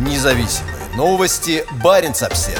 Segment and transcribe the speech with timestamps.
[0.00, 1.62] Независимые новости.
[1.84, 2.58] Барин обсерва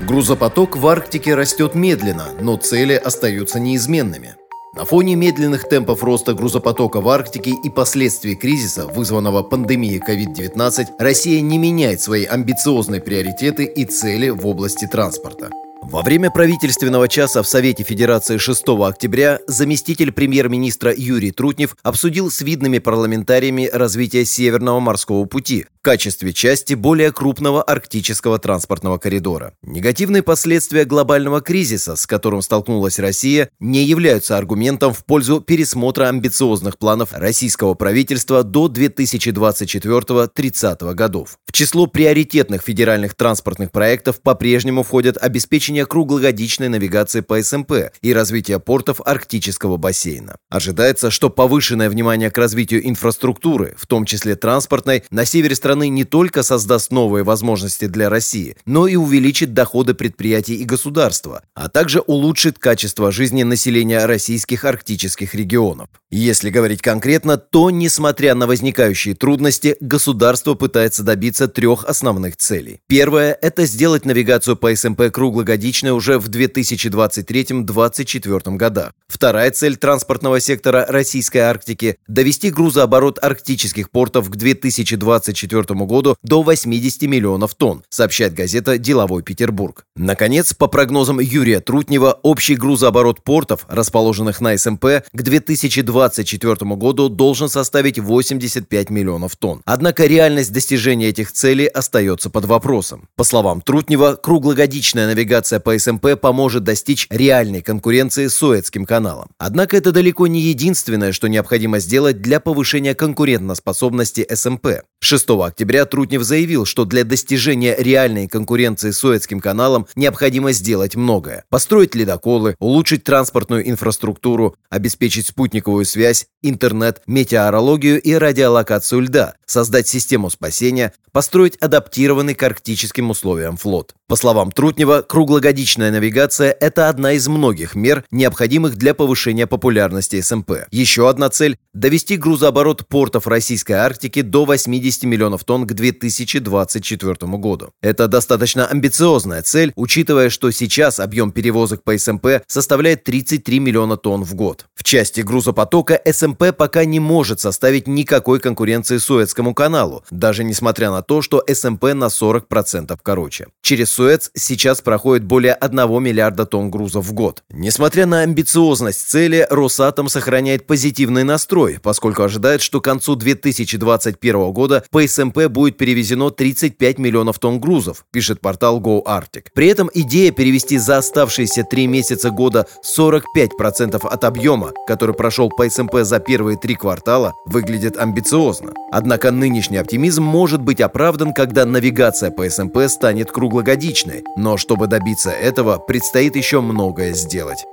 [0.00, 4.34] Грузопоток в Арктике растет медленно, но цели остаются неизменными.
[4.74, 11.40] На фоне медленных темпов роста грузопотока в Арктике и последствий кризиса, вызванного пандемией COVID-19, Россия
[11.42, 15.50] не меняет свои амбициозные приоритеты и цели в области транспорта.
[15.82, 22.40] Во время правительственного часа в Совете Федерации 6 октября заместитель премьер-министра Юрий Трутнев обсудил с
[22.40, 29.52] видными парламентариями развитие Северного морского пути в качестве части более крупного арктического транспортного коридора.
[29.62, 36.78] Негативные последствия глобального кризиса, с которым столкнулась Россия, не являются аргументом в пользу пересмотра амбициозных
[36.78, 41.38] планов российского правительства до 2024-30 годов.
[41.46, 48.12] В число приоритетных федеральных транспортных проектов по-прежнему входят обеспечение обеспечения круглогодичной навигации по СМП и
[48.12, 50.36] развития портов Арктического бассейна.
[50.48, 56.04] Ожидается, что повышенное внимание к развитию инфраструктуры, в том числе транспортной, на севере страны не
[56.04, 62.00] только создаст новые возможности для России, но и увеличит доходы предприятий и государства, а также
[62.00, 65.88] улучшит качество жизни населения российских арктических регионов.
[66.10, 72.78] Если говорить конкретно, то, несмотря на возникающие трудности, государство пытается добиться трех основных целей.
[72.86, 78.92] Первое– это сделать навигацию по СМП круглогодичной годичной уже в 2023-2024 годах.
[79.08, 87.02] Вторая цель транспортного сектора Российской Арктики– довести грузооборот арктических портов к 2024 году до 80
[87.02, 89.86] миллионов тонн, сообщает газета «Деловой Петербург».
[89.96, 97.48] Наконец, по прогнозам Юрия Трутнева, общий грузооборот портов, расположенных на СМП, к 2024 году должен
[97.48, 99.62] составить 85 миллионов тонн.
[99.64, 103.08] Однако реальность достижения этих целей остается под вопросом.
[103.16, 109.28] По словам Трутнева, круглогодичная навигация Навигация по СМП поможет достичь реальной конкуренции с Суэцким каналом.
[109.38, 114.66] Однако это далеко не единственное, что необходимо сделать для повышения конкурентоспособности СМП.
[115.00, 121.44] 6 октября Трутнев заявил, что для достижения реальной конкуренции с Суэцким каналом необходимо сделать многое.
[121.48, 130.30] Построить ледоколы, улучшить транспортную инфраструктуру, обеспечить спутниковую связь, интернет, метеорологию и радиолокацию льда, создать систему
[130.30, 133.94] спасения, построить адаптированный к арктическим условиям флот.
[134.08, 140.52] По словам Трутнева, круглогодичная навигация– это одна из многих мер, необходимых для повышения популярности СМП.
[140.70, 147.70] Еще одна цель– довести грузооборот портов Российской Арктики до 80 миллионов тонн к 2024 году.
[147.82, 154.24] Это достаточно амбициозная цель, учитывая, что сейчас объем перевозок по СМП составляет 33 миллиона тонн
[154.24, 154.66] в год.
[154.74, 161.02] В части грузопотока СМП пока не может составить никакой конкуренции Суэцкому каналу, даже несмотря на
[161.02, 163.48] то, что СМП на 40% короче.
[163.62, 167.42] Через Суэц сейчас проходит более 1 миллиарда тонн грузов в год.
[167.50, 174.75] Несмотря на амбициозность цели, Росатом сохраняет позитивный настрой, поскольку ожидает, что к концу 2021 года
[174.90, 179.46] по СМП будет перевезено 35 миллионов тонн грузов, пишет портал GoArctic.
[179.54, 185.68] При этом идея перевезти за оставшиеся три месяца года 45% от объема, который прошел по
[185.68, 188.72] СМП за первые три квартала, выглядит амбициозно.
[188.92, 194.24] Однако нынешний оптимизм может быть оправдан, когда навигация по СМП станет круглогодичной.
[194.36, 197.64] Но чтобы добиться этого, предстоит еще многое сделать.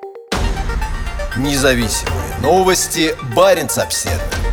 [1.37, 3.15] Независимые новости.
[3.35, 4.52] Барин обседный.